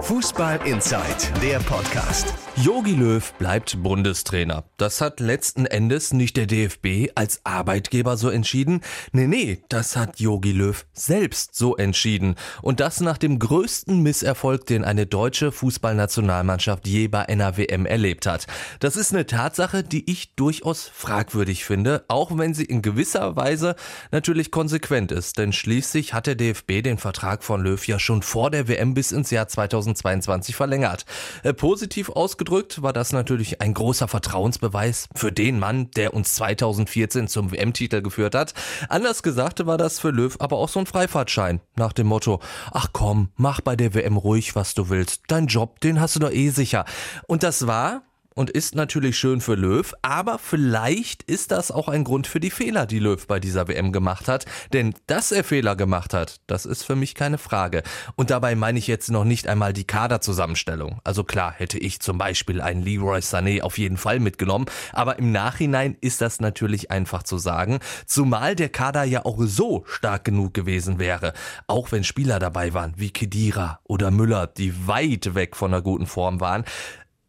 Fußball 0.00 0.60
Inside, 0.66 1.40
der 1.40 1.58
Podcast. 1.60 2.43
Jogi 2.56 2.92
Löw 2.92 3.32
bleibt 3.32 3.82
Bundestrainer. 3.82 4.62
Das 4.76 5.00
hat 5.00 5.18
letzten 5.18 5.66
Endes 5.66 6.12
nicht 6.12 6.36
der 6.36 6.46
DFB 6.46 7.10
als 7.16 7.40
Arbeitgeber 7.42 8.16
so 8.16 8.30
entschieden. 8.30 8.80
Nee, 9.10 9.26
nee, 9.26 9.64
das 9.68 9.96
hat 9.96 10.20
Jogi 10.20 10.52
Löw 10.52 10.86
selbst 10.92 11.56
so 11.56 11.76
entschieden. 11.76 12.36
Und 12.62 12.78
das 12.78 13.00
nach 13.00 13.18
dem 13.18 13.40
größten 13.40 14.00
Misserfolg, 14.00 14.66
den 14.66 14.84
eine 14.84 15.04
deutsche 15.04 15.50
Fußballnationalmannschaft 15.50 16.86
je 16.86 17.08
bei 17.08 17.28
einer 17.28 17.58
erlebt 17.58 18.24
hat. 18.24 18.46
Das 18.78 18.96
ist 18.96 19.12
eine 19.12 19.26
Tatsache, 19.26 19.82
die 19.82 20.08
ich 20.08 20.36
durchaus 20.36 20.84
fragwürdig 20.84 21.64
finde, 21.64 22.04
auch 22.06 22.38
wenn 22.38 22.54
sie 22.54 22.64
in 22.64 22.82
gewisser 22.82 23.34
Weise 23.34 23.74
natürlich 24.12 24.52
konsequent 24.52 25.10
ist. 25.10 25.38
Denn 25.38 25.52
schließlich 25.52 26.14
hat 26.14 26.28
der 26.28 26.36
DFB 26.36 26.82
den 26.84 26.98
Vertrag 26.98 27.42
von 27.42 27.64
Löw 27.64 27.84
ja 27.84 27.98
schon 27.98 28.22
vor 28.22 28.52
der 28.52 28.68
WM 28.68 28.94
bis 28.94 29.10
ins 29.10 29.32
Jahr 29.32 29.48
2022 29.48 30.54
verlängert. 30.54 31.04
Äh, 31.42 31.52
positiv 31.52 32.10
ausgedrückt 32.10 32.43
ausgedrückt 32.44 32.82
war 32.82 32.92
das 32.92 33.12
natürlich 33.12 33.62
ein 33.62 33.72
großer 33.72 34.06
Vertrauensbeweis 34.06 35.08
für 35.14 35.32
den 35.32 35.58
Mann, 35.58 35.90
der 35.92 36.12
uns 36.12 36.34
2014 36.34 37.26
zum 37.26 37.52
WM-Titel 37.52 38.02
geführt 38.02 38.34
hat. 38.34 38.52
Anders 38.90 39.22
gesagt 39.22 39.64
war 39.64 39.78
das 39.78 39.98
für 39.98 40.10
Löw 40.10 40.36
aber 40.40 40.58
auch 40.58 40.68
so 40.68 40.78
ein 40.78 40.84
Freifahrtschein 40.84 41.60
nach 41.76 41.94
dem 41.94 42.06
Motto, 42.06 42.40
ach 42.70 42.88
komm, 42.92 43.30
mach 43.36 43.62
bei 43.62 43.76
der 43.76 43.94
WM 43.94 44.18
ruhig, 44.18 44.54
was 44.54 44.74
du 44.74 44.90
willst. 44.90 45.22
Dein 45.28 45.46
Job, 45.46 45.80
den 45.80 46.00
hast 46.02 46.16
du 46.16 46.20
doch 46.20 46.32
eh 46.32 46.50
sicher. 46.50 46.84
Und 47.26 47.42
das 47.42 47.66
war 47.66 48.02
und 48.34 48.50
ist 48.50 48.74
natürlich 48.74 49.16
schön 49.16 49.40
für 49.40 49.54
Löw, 49.54 49.94
aber 50.02 50.38
vielleicht 50.38 51.22
ist 51.22 51.52
das 51.52 51.70
auch 51.70 51.88
ein 51.88 52.04
Grund 52.04 52.26
für 52.26 52.40
die 52.40 52.50
Fehler, 52.50 52.86
die 52.86 52.98
Löw 52.98 53.24
bei 53.26 53.40
dieser 53.40 53.68
WM 53.68 53.92
gemacht 53.92 54.28
hat. 54.28 54.44
Denn 54.72 54.94
dass 55.06 55.32
er 55.32 55.44
Fehler 55.44 55.76
gemacht 55.76 56.12
hat, 56.12 56.40
das 56.46 56.66
ist 56.66 56.82
für 56.82 56.96
mich 56.96 57.14
keine 57.14 57.38
Frage. 57.38 57.82
Und 58.16 58.30
dabei 58.30 58.56
meine 58.56 58.78
ich 58.78 58.86
jetzt 58.86 59.10
noch 59.10 59.24
nicht 59.24 59.46
einmal 59.46 59.72
die 59.72 59.86
Kaderzusammenstellung. 59.86 61.00
Also 61.04 61.24
klar 61.24 61.52
hätte 61.56 61.78
ich 61.78 62.00
zum 62.00 62.18
Beispiel 62.18 62.60
einen 62.60 62.82
Leroy 62.82 63.20
Sané 63.20 63.62
auf 63.62 63.78
jeden 63.78 63.96
Fall 63.96 64.18
mitgenommen, 64.18 64.66
aber 64.92 65.18
im 65.18 65.32
Nachhinein 65.32 65.96
ist 66.00 66.20
das 66.20 66.40
natürlich 66.40 66.90
einfach 66.90 67.22
zu 67.22 67.38
sagen, 67.38 67.78
zumal 68.06 68.56
der 68.56 68.68
Kader 68.68 69.04
ja 69.04 69.24
auch 69.24 69.38
so 69.40 69.84
stark 69.86 70.24
genug 70.24 70.54
gewesen 70.54 70.98
wäre. 70.98 71.32
Auch 71.66 71.92
wenn 71.92 72.04
Spieler 72.04 72.38
dabei 72.38 72.74
waren 72.74 72.94
wie 72.96 73.10
Kedira 73.10 73.80
oder 73.84 74.10
Müller, 74.10 74.46
die 74.46 74.86
weit 74.86 75.34
weg 75.34 75.56
von 75.56 75.72
einer 75.72 75.82
guten 75.82 76.06
Form 76.06 76.40
waren. 76.40 76.64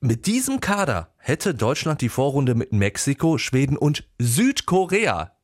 Mit 0.05 0.27
diesem 0.27 0.59
Kader 0.59 1.09
hätte 1.17 1.55
Deutschland 1.55 1.99
die 1.99 2.09
Vorrunde 2.09 2.53
mit 2.53 2.71
Mexiko, 2.71 3.39
Schweden 3.39 3.75
und 3.75 4.07
Südkorea 4.19 5.34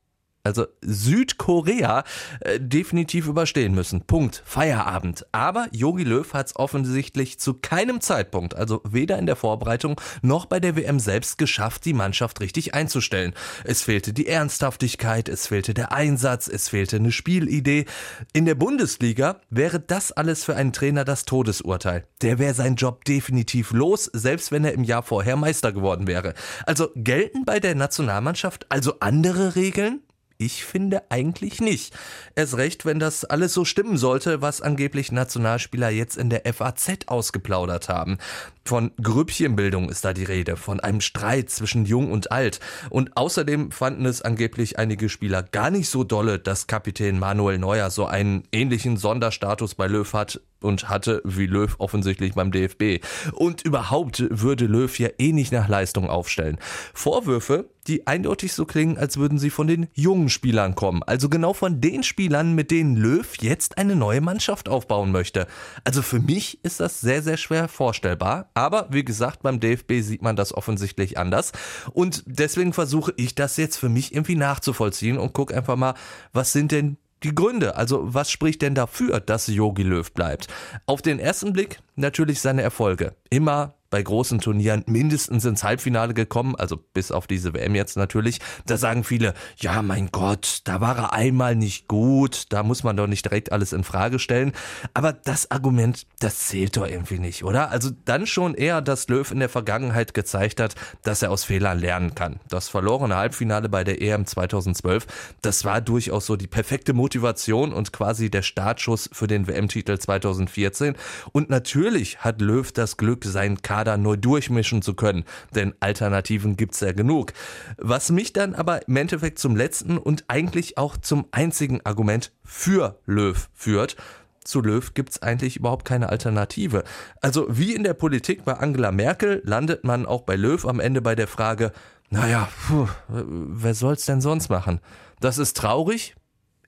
also 0.44 0.68
Südkorea, 0.82 2.04
äh, 2.42 2.60
definitiv 2.60 3.28
überstehen 3.28 3.74
müssen. 3.74 4.02
Punkt. 4.02 4.42
Feierabend. 4.46 5.26
Aber 5.32 5.68
Yogi 5.72 6.04
Löw 6.04 6.34
hat 6.34 6.48
es 6.48 6.56
offensichtlich 6.56 7.40
zu 7.40 7.56
keinem 7.56 8.02
Zeitpunkt, 8.02 8.56
also 8.56 8.82
weder 8.84 9.18
in 9.20 9.26
der 9.26 9.36
Vorbereitung 9.36 10.00
noch 10.22 10.46
bei 10.46 10.60
der 10.60 10.76
WM 10.76 11.00
selbst 11.00 11.38
geschafft, 11.38 11.86
die 11.86 11.94
Mannschaft 11.94 12.42
richtig 12.42 12.74
einzustellen. 12.74 13.34
Es 13.64 13.82
fehlte 13.82 14.14
die 14.14 14.28
Ernsthaftigkeit, 14.28 15.30
es 15.30 15.48
fehlte 15.48 15.74
der 15.74 15.92
Einsatz, 15.92 16.48
es 16.48 16.70
fehlte 16.70 16.98
eine 16.98 17.12
Spielidee. 17.12 17.86
In 18.34 18.46
der 18.46 18.56
Bundesliga 18.56 19.42
wäre 19.50 19.80
das 19.80 20.12
alles 20.12 20.44
für 20.44 20.56
einen 20.56 20.74
Trainer 20.74 21.06
das 21.06 21.26
Todesurteil. 21.26 22.06
Der 22.22 22.40
wäre 22.40 22.54
seinen 22.54 22.76
Job 22.76 23.06
definitiv 23.06 23.72
los, 23.72 24.06
selbst 24.06 24.52
wenn 24.52 24.66
er 24.66 24.74
im 24.74 24.84
Jahr 24.84 25.04
vorher 25.04 25.36
Meister 25.36 25.72
geworden 25.72 26.08
wäre. 26.08 26.34
Also 26.66 26.90
gelten 26.96 27.46
bei 27.46 27.60
der 27.60 27.76
Nationalmannschaft 27.76 28.66
also 28.70 28.96
andere 29.00 29.56
Regeln? 29.56 30.02
Ich 30.42 30.66
finde 30.66 31.04
eigentlich 31.10 31.62
nicht. 31.62 31.94
Erst 32.34 32.58
recht, 32.58 32.84
wenn 32.84 32.98
das 32.98 33.26
alles 33.26 33.54
so 33.54 33.64
stimmen 33.64 33.96
sollte, 33.96 34.42
was 34.42 34.60
angeblich 34.60 35.12
Nationalspieler 35.12 35.92
jetzt 35.92 36.18
in 36.18 36.32
der 36.32 36.52
FAZ 36.52 37.06
ausgeplaudert 37.06 37.90
haben. 37.90 38.18
Von 38.66 38.92
Grüppchenbildung 39.00 39.88
ist 39.88 40.04
da 40.04 40.14
die 40.14 40.24
Rede, 40.24 40.58
von 40.58 40.80
einem 40.80 41.02
Streit 41.02 41.52
zwischen 41.52 41.86
Jung 41.86 42.12
und 42.12 42.32
Alt. 42.32 42.60
Und 42.90 43.18
außerdem 43.18 43.70
fanden 43.70 44.08
es 44.08 44.24
angeblich 44.24 44.80
einige 44.80 45.10
Spieler 45.10 45.44
gar 45.44 45.70
nicht 45.70 45.90
so 45.90 46.04
dolle, 46.04 46.40
dass 46.40 46.66
Kapitän 46.66 47.20
Manuel 47.20 47.60
Neuer 47.60 47.92
so 47.92 48.08
einen 48.08 48.44
ähnlichen 48.52 48.98
Sonderstatus 48.98 49.76
bei 49.76 49.86
Löw 49.86 50.12
hat 50.12 50.42
und 50.62 50.90
hatte 50.90 51.22
wie 51.24 51.48
Löw 51.48 51.76
offensichtlich 51.80 52.34
beim 52.34 52.52
DFB. 52.52 53.04
Und 53.34 53.64
überhaupt 53.64 54.24
würde 54.30 54.66
Löw 54.66 54.98
ja 55.00 55.10
eh 55.18 55.34
nicht 55.34 55.52
nach 55.52 55.68
Leistung 55.68 56.10
aufstellen. 56.10 56.58
Vorwürfe, 56.94 57.70
die 57.88 58.08
eindeutig 58.08 58.54
so 58.54 58.66
klingen, 58.66 58.98
als 58.98 59.18
würden 59.18 59.40
sie 59.40 59.50
von 59.50 59.68
den 59.68 59.88
jungen 59.94 60.30
Spielern 60.30 60.76
kommen. 60.76 61.04
Also 61.04 61.30
genau 61.30 61.54
von 61.54 61.82
den 61.82 62.04
Spielern, 62.04 62.54
mit 62.54 62.72
denen 62.72 62.96
Löw 62.96 63.28
jetzt 63.42 63.78
eine 63.78 63.96
neue 63.96 64.22
Mannschaft 64.22 64.70
aufbauen 64.70 65.12
möchte. 65.12 65.48
Also 65.84 66.02
für 66.02 66.20
mich 66.20 66.64
ist 66.64 66.80
das 66.80 67.02
sehr, 67.02 67.22
sehr 67.24 67.38
schwer 67.38 67.68
vorstellbar. 67.68 68.50
Aber 68.54 68.88
wie 68.92 69.04
gesagt, 69.04 69.42
beim 69.42 69.60
DFB 69.60 70.02
sieht 70.02 70.22
man 70.22 70.36
das 70.36 70.54
offensichtlich 70.54 71.18
anders. 71.18 71.52
Und 71.94 72.24
deswegen 72.26 72.74
versuche 72.74 73.14
ich 73.18 73.36
das 73.36 73.58
jetzt 73.58 73.78
für 73.78 73.90
mich 73.90 74.14
irgendwie 74.14 74.36
nachzuvollziehen 74.36 75.18
und 75.18 75.34
gucke 75.34 75.56
einfach 75.56 75.76
mal, 75.76 75.96
was 76.34 76.52
sind 76.54 76.72
denn 76.72 76.98
die 77.24 77.36
Gründe. 77.36 77.76
Also 77.76 78.02
was 78.14 78.32
spricht 78.32 78.62
denn 78.62 78.76
dafür, 78.76 79.20
dass 79.20 79.48
Yogi 79.48 79.84
Löw 79.84 80.12
bleibt? 80.12 80.48
Auf 80.86 81.02
den 81.02 81.20
ersten 81.20 81.54
Blick 81.54 81.80
natürlich 81.96 82.42
seine 82.42 82.62
Erfolge. 82.62 83.16
Immer 83.30 83.76
bei 83.92 84.02
großen 84.02 84.40
Turnieren 84.40 84.84
mindestens 84.88 85.46
ins 85.46 85.64
Halbfinale 85.64 86.16
gekommen, 86.16 86.56
also 86.56 86.78
bis 86.78 87.12
auf 87.12 87.28
diese 87.28 87.54
WM 87.54 87.76
jetzt 87.76 87.98
natürlich. 87.98 88.40
Da 88.66 88.78
sagen 88.78 89.04
viele, 89.04 89.36
ja, 89.58 89.82
mein 89.84 90.10
Gott, 90.12 90.62
da 90.64 90.82
war 90.82 90.98
er 90.98 91.14
einmal 91.14 91.56
nicht 91.56 91.88
gut, 91.88 92.46
da 92.50 92.64
muss 92.64 92.84
man 92.84 92.98
doch 92.98 93.06
nicht 93.06 93.26
direkt 93.26 93.52
alles 93.52 93.74
in 93.74 93.84
Frage 93.84 94.18
stellen. 94.18 94.54
Aber 94.94 95.14
das 95.14 95.52
Argument, 95.52 96.08
das 96.20 96.48
zählt 96.48 96.78
doch 96.78 96.88
irgendwie 96.88 97.20
nicht, 97.20 97.44
oder? 97.44 97.70
Also 97.70 97.92
dann 98.06 98.26
schon 98.26 98.56
eher, 98.56 98.82
dass 98.82 99.10
Löw 99.10 99.30
in 99.30 99.40
der 99.40 99.50
Vergangenheit 99.50 100.14
gezeigt 100.14 100.62
hat, 100.62 100.74
dass 101.04 101.22
er 101.22 101.30
aus 101.30 101.44
Fehlern 101.44 101.78
lernen 101.78 102.16
kann. 102.16 102.40
Das 102.48 102.70
verlorene 102.70 103.18
Halbfinale 103.18 103.68
bei 103.68 103.84
der 103.84 104.02
EM 104.02 104.26
2012, 104.26 105.06
das 105.42 105.66
war 105.66 105.82
durchaus 105.82 106.26
so 106.26 106.38
die 106.38 106.48
perfekte 106.48 106.94
Motivation 106.94 107.74
und 107.74 107.92
quasi 107.92 108.32
der 108.32 108.42
Startschuss 108.42 109.10
für 109.12 109.28
den 109.28 109.48
WM-Titel 109.48 110.00
2014. 110.00 110.96
Und 111.34 111.50
natürlich 111.50 112.20
hat 112.20 112.40
Löw 112.40 112.72
das 112.72 112.96
Glück, 112.96 113.26
seinen 113.26 113.62
Kader 113.62 113.81
Kader 113.82 113.98
neu 113.98 114.16
durchmischen 114.16 114.84
zu 114.84 114.94
können, 114.94 115.24
denn 115.56 115.74
Alternativen 115.80 116.56
gibt's 116.56 116.82
ja 116.82 116.92
genug. 116.92 117.34
Was 117.78 118.12
mich 118.12 118.32
dann 118.32 118.54
aber 118.54 118.88
im 118.88 118.96
Endeffekt 118.96 119.40
zum 119.40 119.56
letzten 119.56 119.98
und 119.98 120.26
eigentlich 120.28 120.78
auch 120.78 120.98
zum 120.98 121.26
einzigen 121.32 121.84
Argument 121.84 122.32
für 122.44 123.00
Löw 123.08 123.50
führt, 123.56 123.96
zu 124.44 124.62
Löw 124.62 124.94
gibt's 124.94 125.24
eigentlich 125.24 125.58
überhaupt 125.58 125.84
keine 125.84 126.10
Alternative. 126.10 126.84
Also 127.22 127.48
wie 127.50 127.74
in 127.74 127.84
der 127.84 127.96
Politik 127.96 128.46
bei 128.46 128.54
Angela 128.54 128.92
Merkel 128.92 129.42
landet 129.46 129.84
man 129.84 130.06
auch 130.06 130.22
bei 130.22 130.36
Löw 130.36 130.64
am 130.68 130.80
Ende 130.80 131.02
bei 131.02 131.16
der 131.16 131.28
Frage, 131.28 131.72
naja, 132.12 132.50
puh, 132.68 132.88
wer 133.08 133.74
soll's 133.74 134.06
denn 134.06 134.22
sonst 134.22 134.50
machen? 134.50 134.80
Das 135.20 135.40
ist 135.40 135.58
traurig, 135.58 136.16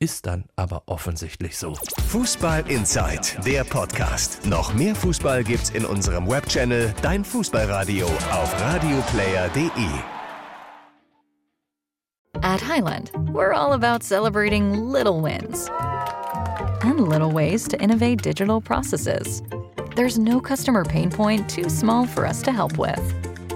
ist 0.04 0.26
dann 0.26 0.44
aber 0.58 0.84
offensichtlich 0.88 1.58
so. 1.58 1.76
Fußball 2.10 2.70
Inside, 2.70 3.42
der 3.46 3.64
Podcast. 3.64 4.46
Noch 4.46 4.74
mehr 4.74 4.96
Fußball 4.96 5.46
gibt's 5.46 5.70
in 5.70 5.86
unserem 5.86 6.28
Webchannel 6.28 6.94
Dein 7.02 7.24
Fußballradio 7.24 8.06
auf 8.06 8.62
radioplayer.de. 8.62 9.70
At 12.42 12.60
Highland, 12.60 13.12
we're 13.32 13.54
all 13.54 13.72
about 13.72 14.04
celebrating 14.04 14.92
little 14.92 15.22
wins 15.22 15.70
and 16.82 17.08
little 17.08 17.32
ways 17.32 17.66
to 17.70 17.82
innovate 17.82 18.22
digital 18.22 18.60
processes. 18.60 19.42
There's 19.96 20.20
no 20.20 20.42
customer 20.42 20.84
pain 20.84 21.10
point 21.10 21.48
too 21.48 21.70
small 21.70 22.06
for 22.06 22.26
us 22.26 22.42
to 22.42 22.52
help 22.52 22.78
with. 22.78 23.23